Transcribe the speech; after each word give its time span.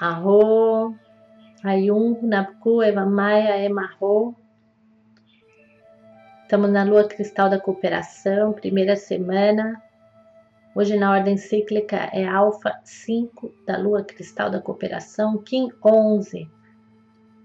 Arro, 0.00 0.96
Ayum, 1.62 2.18
Napku, 2.22 2.82
Eva 2.82 3.04
Maia, 3.04 3.62
Emarro. 3.62 4.34
Estamos 6.42 6.70
na 6.70 6.84
lua 6.84 7.06
cristal 7.06 7.50
da 7.50 7.60
cooperação, 7.60 8.54
primeira 8.54 8.96
semana. 8.96 9.78
Hoje 10.74 10.96
na 10.96 11.10
ordem 11.12 11.36
cíclica 11.36 12.08
é 12.14 12.26
Alfa 12.26 12.80
5 12.82 13.52
da 13.66 13.76
lua 13.76 14.02
cristal 14.02 14.50
da 14.50 14.58
cooperação, 14.58 15.36
Kim 15.36 15.68
11. 15.84 16.50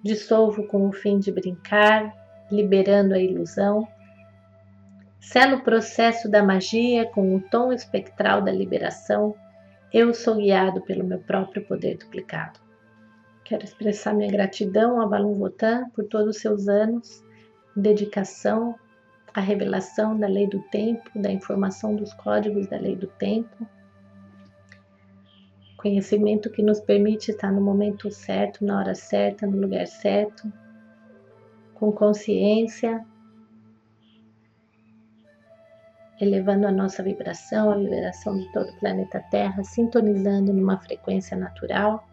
Dissolvo 0.02 0.66
com 0.66 0.88
o 0.88 0.94
fim 0.94 1.20
de 1.20 1.34
brincar, 1.34 2.16
liberando 2.50 3.16
a 3.16 3.20
ilusão. 3.20 3.86
Selo 5.20 5.58
o 5.58 5.62
processo 5.62 6.32
da 6.32 6.42
magia 6.42 7.06
com 7.08 7.36
o 7.36 7.42
tom 7.42 7.74
espectral 7.74 8.42
da 8.42 8.52
liberação. 8.54 9.36
Eu 9.98 10.14
sou 10.14 10.36
guiado 10.36 10.82
pelo 10.82 11.05
meu 11.05 11.20
próprio 11.20 11.66
poder 11.66 11.95
duplicado. 11.98 12.59
Quero 13.45 13.63
expressar 13.63 14.13
minha 14.13 14.30
gratidão 14.30 14.99
a 14.99 15.08
Valum 15.08 15.36
Votan 15.36 15.90
por 15.91 16.03
todos 16.03 16.36
os 16.36 16.41
seus 16.41 16.67
anos 16.67 17.23
de 17.73 17.81
dedicação 17.81 18.76
a 19.34 19.39
revelação 19.39 20.20
da 20.20 20.27
lei 20.27 20.48
do 20.48 20.59
tempo, 20.63 21.09
da 21.16 21.31
informação 21.31 21.95
dos 21.95 22.13
códigos 22.13 22.67
da 22.67 22.77
lei 22.77 22.98
do 22.98 23.08
tempo. 23.08 23.66
Conhecimento 25.77 26.50
que 26.50 26.62
nos 26.62 26.81
permite 26.81 27.31
estar 27.31 27.53
no 27.53 27.62
momento 27.62 28.12
certo, 28.12 28.66
na 28.66 28.77
hora 28.77 28.95
certa, 28.95 29.48
no 29.48 29.62
lugar 29.62 29.88
certo, 29.88 30.52
com 31.73 31.89
consciência, 31.94 33.02
elevando 36.20 36.68
a 36.68 36.72
nossa 36.72 37.04
vibração, 37.04 37.72
a 37.72 37.78
vibração 37.78 38.38
de 38.38 38.52
todo 38.52 38.70
o 38.70 38.80
planeta 38.80 39.23
Terra, 39.32 39.64
sintonizando 39.64 40.54
numa 40.54 40.78
frequência 40.78 41.36
natural. 41.36 42.08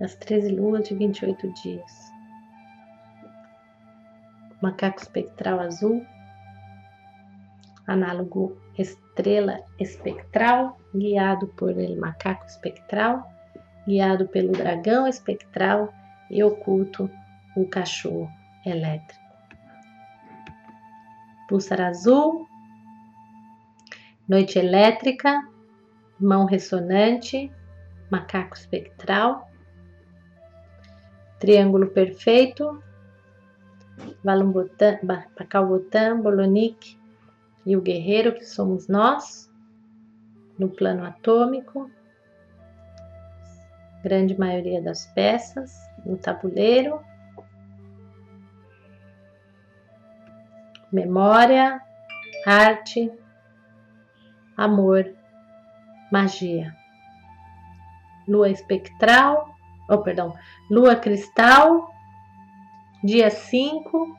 As 0.00 0.14
13 0.16 0.50
luas 0.50 0.88
de 0.88 0.94
28 0.94 1.52
dias 1.54 2.08
macaco 4.60 5.00
espectral 5.00 5.60
azul, 5.60 6.04
análogo 7.86 8.58
estrela 8.76 9.60
espectral, 9.78 10.78
guiado 10.94 11.48
por 11.48 11.70
ele 11.70 11.96
macaco 11.96 12.44
espectral, 12.46 13.26
guiado 13.86 14.26
pelo 14.28 14.52
dragão 14.52 15.06
espectral 15.06 15.92
e 16.30 16.42
oculto 16.42 17.10
o 17.56 17.66
cachorro 17.68 18.28
elétrico. 18.66 19.27
Pulsar 21.48 21.80
azul, 21.80 22.46
noite 24.28 24.58
elétrica, 24.58 25.48
mão 26.20 26.44
ressonante, 26.44 27.50
macaco 28.10 28.54
espectral, 28.54 29.50
triângulo 31.38 31.88
perfeito, 31.88 32.82
Valumbotan, 34.22 34.98
Pacalbotan, 35.36 36.20
Bolonic 36.20 36.98
e 37.64 37.76
o 37.76 37.80
guerreiro 37.80 38.34
que 38.34 38.44
somos 38.44 38.86
nós, 38.86 39.50
no 40.58 40.68
plano 40.68 41.04
atômico, 41.04 41.90
grande 44.02 44.38
maioria 44.38 44.82
das 44.82 45.06
peças 45.06 45.72
no 46.04 46.16
tabuleiro, 46.16 47.00
memória, 50.92 51.80
arte, 52.46 53.10
amor, 54.56 55.14
magia. 56.10 56.74
Lua 58.26 58.50
espectral, 58.50 59.54
oh 59.88 59.98
perdão, 59.98 60.34
lua 60.70 60.96
cristal 60.96 61.88
dia 63.02 63.30
5, 63.30 64.16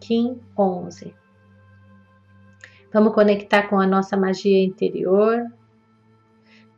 Kim 0.00 0.40
11. 0.56 1.14
Vamos 2.92 3.14
conectar 3.14 3.68
com 3.68 3.80
a 3.80 3.86
nossa 3.86 4.16
magia 4.16 4.62
interior, 4.62 5.46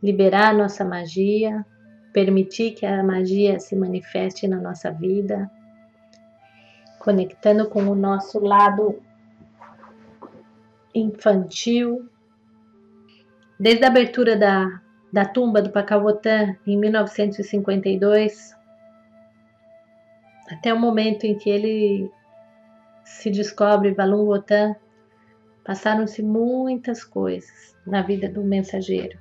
liberar 0.00 0.50
a 0.50 0.52
nossa 0.52 0.84
magia, 0.84 1.66
permitir 2.12 2.74
que 2.74 2.86
a 2.86 3.02
magia 3.02 3.58
se 3.58 3.74
manifeste 3.74 4.46
na 4.46 4.60
nossa 4.60 4.92
vida, 4.92 5.50
conectando 7.04 7.68
com 7.68 7.82
o 7.82 7.94
nosso 7.94 8.40
lado 8.40 8.98
infantil. 10.94 12.08
Desde 13.60 13.84
a 13.84 13.88
abertura 13.88 14.34
da, 14.38 14.80
da 15.12 15.26
tumba 15.26 15.60
do 15.60 15.70
Pacavotan 15.70 16.56
em 16.66 16.78
1952, 16.78 18.56
até 20.50 20.72
o 20.72 20.78
momento 20.78 21.24
em 21.24 21.36
que 21.36 21.50
ele 21.50 22.10
se 23.04 23.30
descobre 23.30 23.92
Valum 23.92 24.24
Votan, 24.24 24.74
passaram-se 25.62 26.22
muitas 26.22 27.04
coisas 27.04 27.76
na 27.86 28.00
vida 28.00 28.30
do 28.30 28.42
mensageiro. 28.42 29.18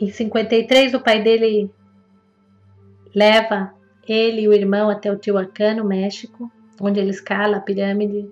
Em 0.00 0.08
53, 0.08 0.94
o 0.94 1.00
pai 1.00 1.22
dele 1.22 1.70
leva 3.14 3.77
ele 4.08 4.42
e 4.42 4.48
o 4.48 4.52
irmão 4.52 4.90
até 4.90 5.10
o 5.10 5.18
Teotihuacan, 5.18 5.74
no 5.74 5.84
México, 5.84 6.50
onde 6.80 7.00
ele 7.00 7.10
escala 7.10 7.56
a 7.58 7.60
pirâmide 7.60 8.30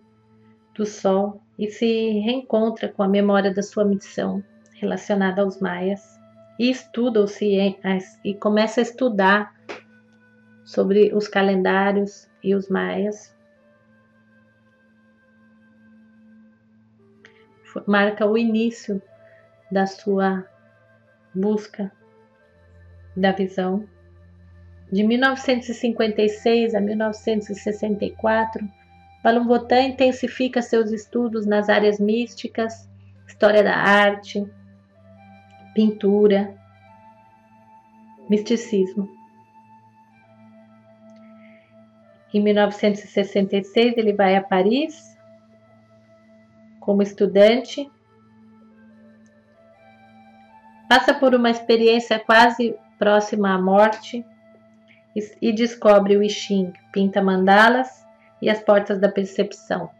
do 0.74 0.84
Sol 0.84 1.40
e 1.58 1.70
se 1.70 2.20
reencontra 2.20 2.88
com 2.88 3.02
a 3.02 3.08
memória 3.08 3.52
da 3.52 3.62
sua 3.62 3.84
missão 3.84 4.42
relacionada 4.74 5.42
aos 5.42 5.60
maias 5.60 6.00
e 6.58 6.70
estuda 6.70 7.24
e 8.24 8.34
começa 8.34 8.80
a 8.80 8.82
estudar 8.82 9.54
sobre 10.64 11.14
os 11.14 11.28
calendários 11.28 12.28
e 12.42 12.54
os 12.54 12.68
maias. 12.68 13.34
Marca 17.86 18.26
o 18.26 18.38
início 18.38 19.02
da 19.70 19.86
sua 19.86 20.46
busca 21.34 21.92
da 23.14 23.32
visão. 23.32 23.86
De 24.90 25.02
1956 25.02 26.74
a 26.74 26.80
1964, 26.80 28.68
Votan 29.44 29.82
intensifica 29.82 30.62
seus 30.62 30.92
estudos 30.92 31.44
nas 31.44 31.68
áreas 31.68 31.98
místicas, 31.98 32.88
história 33.26 33.64
da 33.64 33.74
arte, 33.74 34.48
pintura, 35.74 36.54
misticismo. 38.30 39.10
Em 42.32 42.40
1966, 42.40 43.96
ele 43.96 44.12
vai 44.12 44.36
a 44.36 44.42
Paris 44.42 45.16
como 46.78 47.02
estudante. 47.02 47.90
Passa 50.88 51.12
por 51.12 51.34
uma 51.34 51.50
experiência 51.50 52.20
quase 52.20 52.76
próxima 52.96 53.52
à 53.52 53.60
morte 53.60 54.24
e 55.40 55.52
descobre 55.52 56.16
o 56.16 56.22
I 56.22 56.28
Ching, 56.28 56.72
pinta 56.92 57.22
mandalas 57.22 58.04
e 58.40 58.50
as 58.50 58.60
portas 58.60 58.98
da 58.98 59.08
percepção. 59.08 59.90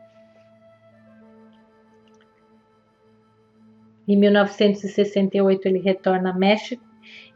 Em 4.07 4.17
1968 4.17 5.67
ele 5.67 5.79
retorna 5.79 6.31
a 6.31 6.35
México. 6.35 6.85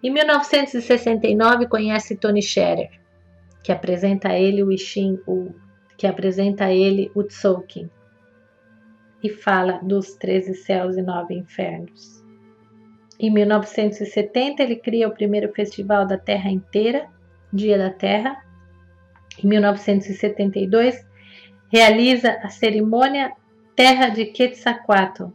Em 0.02 0.10
1969 0.10 1.66
conhece 1.66 2.16
Tony 2.16 2.42
Scherer 2.42 3.00
que 3.62 3.72
apresenta 3.72 4.30
a 4.30 4.38
ele 4.38 4.62
o 4.62 4.72
Ishin, 4.72 5.18
o, 5.26 5.54
que 5.96 6.06
apresenta 6.06 6.66
a 6.66 6.72
ele 6.72 7.10
o 7.14 7.22
Tzolk'in, 7.22 7.90
e 9.22 9.28
fala 9.28 9.80
dos 9.82 10.14
13 10.14 10.54
céus 10.54 10.96
e 10.96 11.02
nove 11.02 11.34
infernos. 11.34 12.24
Em 13.18 13.30
1970, 13.30 14.62
ele 14.62 14.76
cria 14.76 15.06
o 15.06 15.14
primeiro 15.14 15.52
festival 15.52 16.06
da 16.06 16.16
Terra 16.16 16.50
inteira, 16.50 17.06
Dia 17.52 17.76
da 17.76 17.90
Terra. 17.90 18.44
Em 19.42 19.46
1972, 19.46 21.06
realiza 21.68 22.32
a 22.42 22.48
cerimônia 22.48 23.32
Terra 23.74 24.08
de 24.08 24.26
Quetzalcoatl 24.26 25.28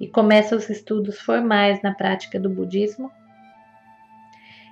e 0.00 0.08
começa 0.08 0.56
os 0.56 0.68
estudos 0.68 1.20
formais 1.20 1.82
na 1.82 1.92
prática 1.94 2.38
do 2.40 2.48
budismo. 2.48 3.10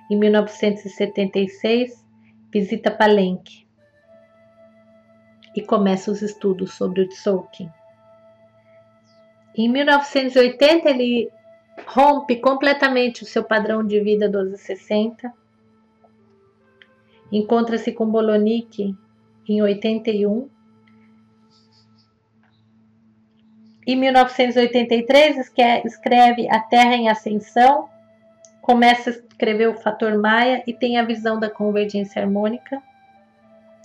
Em 0.09 0.17
1976, 0.17 2.05
visita 2.51 2.91
Palenque 2.91 3.65
e 5.55 5.61
começa 5.61 6.11
os 6.11 6.21
estudos 6.21 6.73
sobre 6.73 7.01
o 7.01 7.09
Tzolk'in. 7.09 7.69
Em 9.55 9.69
1980, 9.69 10.89
ele 10.89 11.31
rompe 11.85 12.37
completamente 12.37 13.23
o 13.23 13.25
seu 13.25 13.43
padrão 13.43 13.85
de 13.85 13.99
vida 13.99 14.27
1260. 14.27 15.31
Encontra-se 17.33 17.91
com 17.91 18.05
Bolonique 18.05 18.95
em 19.49 19.59
81. 19.59 20.47
Em 23.87 23.95
1983, 23.95 25.51
escreve 25.83 26.47
A 26.47 26.59
Terra 26.59 26.95
em 26.95 27.09
Ascensão, 27.09 27.89
começa 28.61 29.09
a 29.09 29.13
escrever 29.13 29.67
o 29.67 29.73
fator 29.73 30.15
Maia 30.15 30.63
e 30.67 30.73
tem 30.73 30.99
a 30.99 31.03
visão 31.03 31.39
da 31.39 31.49
convergência 31.49 32.21
harmônica. 32.21 32.79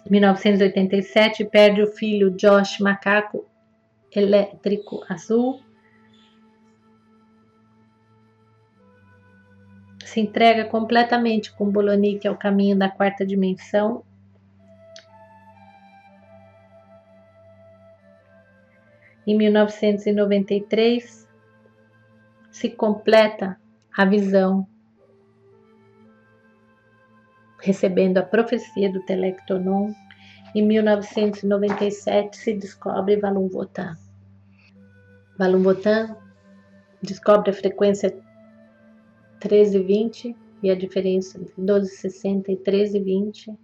Em 0.07 0.11
1987, 0.11 1.47
perde 1.47 1.81
o 1.83 1.87
filho 1.87 2.31
Josh 2.33 2.79
Macaco 2.81 3.47
Elétrico 4.15 5.05
Azul. 5.09 5.59
Se 10.09 10.21
entrega 10.21 10.65
completamente 10.65 11.53
com 11.53 11.71
Bolonique 11.71 12.27
ao 12.27 12.35
caminho 12.35 12.79
da 12.79 12.89
quarta 12.89 13.27
dimensão 13.27 14.03
Em 19.29 19.37
1993, 19.37 21.29
se 22.51 22.71
completa 22.71 23.61
a 23.95 24.07
visão, 24.07 24.67
recebendo 27.61 28.17
a 28.17 28.23
profecia 28.23 28.91
do 28.91 29.03
Telectonon. 29.03 29.93
Em 30.55 30.67
1997, 30.67 32.39
se 32.39 32.55
descobre 32.55 33.19
Valum 33.19 33.49
Votan. 33.49 33.99
Valum 35.39 35.63
Votan 35.63 36.17
descobre 37.03 37.51
a 37.51 37.53
frequência 37.53 38.19
1320 39.45 40.37
e 40.63 40.71
a 40.71 40.75
diferença 40.75 41.39
entre 41.39 41.55
1260 41.57 42.51
e 42.51 42.57
1320 42.57 43.55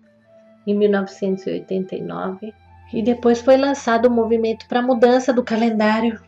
em 0.67 0.75
1989 0.75 2.55
e 2.93 3.03
depois 3.03 3.41
foi 3.41 3.57
lançado 3.57 4.07
o 4.07 4.11
movimento 4.11 4.67
para 4.69 4.83
mudança 4.83 5.33
do 5.33 5.43
calendário, 5.43 6.23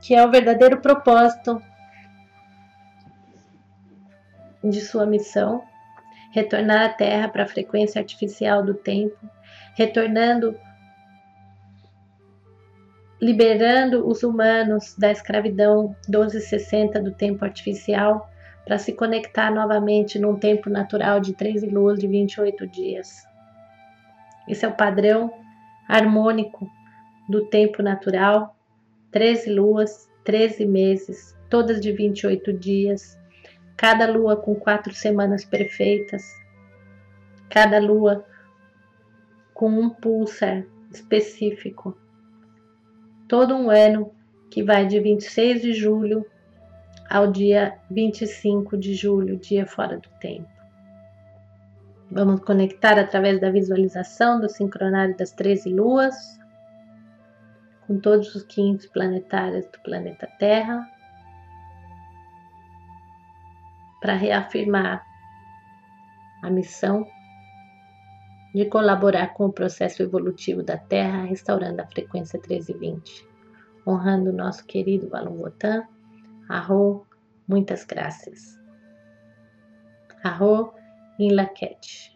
que 0.00 0.14
é 0.14 0.24
o 0.24 0.30
verdadeiro 0.30 0.80
propósito 0.80 1.60
de 4.64 4.80
sua 4.80 5.06
missão, 5.06 5.62
retornar 6.32 6.86
à 6.86 6.88
Terra 6.88 7.28
para 7.28 7.44
a 7.44 7.48
frequência 7.48 8.00
artificial 8.00 8.64
do 8.64 8.74
tempo, 8.74 9.16
retornando, 9.74 10.58
liberando 13.20 14.06
os 14.06 14.22
humanos 14.22 14.94
da 14.96 15.10
escravidão 15.10 15.94
1260 16.08 17.00
do 17.00 17.12
tempo 17.12 17.44
artificial 17.44 18.28
para 18.66 18.78
se 18.78 18.92
conectar 18.92 19.48
novamente 19.54 20.18
num 20.18 20.36
tempo 20.36 20.68
natural 20.68 21.20
de 21.20 21.32
13 21.32 21.68
luas 21.68 22.00
de 22.00 22.08
28 22.08 22.66
dias. 22.66 23.24
Esse 24.48 24.64
é 24.64 24.68
o 24.68 24.76
padrão 24.76 25.32
harmônico 25.88 26.68
do 27.28 27.46
tempo 27.46 27.80
natural, 27.80 28.56
13 29.12 29.50
luas, 29.50 30.10
13 30.24 30.66
meses, 30.66 31.36
todas 31.48 31.80
de 31.80 31.92
28 31.92 32.52
dias, 32.52 33.16
cada 33.76 34.10
lua 34.10 34.36
com 34.36 34.56
quatro 34.56 34.92
semanas 34.92 35.44
perfeitas, 35.44 36.24
cada 37.48 37.78
lua 37.78 38.26
com 39.54 39.68
um 39.68 39.88
pulsar 39.88 40.64
específico. 40.92 41.96
Todo 43.28 43.54
um 43.54 43.70
ano 43.70 44.12
que 44.50 44.62
vai 44.62 44.86
de 44.86 44.98
26 44.98 45.62
de 45.62 45.72
julho 45.72 46.26
ao 47.08 47.30
dia 47.30 47.78
25 47.90 48.76
de 48.76 48.94
julho, 48.94 49.38
dia 49.38 49.66
fora 49.66 49.98
do 49.98 50.08
tempo. 50.20 50.48
Vamos 52.10 52.40
conectar 52.40 52.98
através 52.98 53.40
da 53.40 53.50
visualização 53.50 54.40
do 54.40 54.48
sincronário 54.48 55.16
das 55.16 55.32
13 55.32 55.70
luas 55.70 56.14
com 57.86 57.98
todos 57.98 58.34
os 58.34 58.42
quintos 58.44 58.86
planetários 58.86 59.66
do 59.66 59.80
planeta 59.80 60.28
Terra 60.38 60.86
para 64.00 64.14
reafirmar 64.14 65.04
a 66.42 66.50
missão 66.50 67.06
de 68.54 68.64
colaborar 68.66 69.34
com 69.34 69.46
o 69.46 69.52
processo 69.52 70.02
evolutivo 70.02 70.62
da 70.62 70.78
Terra, 70.78 71.24
restaurando 71.24 71.82
a 71.82 71.86
frequência 71.86 72.38
1320, 72.38 73.28
honrando 73.86 74.30
o 74.30 74.32
nosso 74.32 74.64
querido 74.64 75.08
Valon 75.08 75.36
Votan. 75.36 75.86
Arro, 76.48 77.06
muitas 77.48 77.84
graças. 77.84 78.58
Arro, 80.22 80.72
em 81.18 81.32
Laquete. 81.32 82.15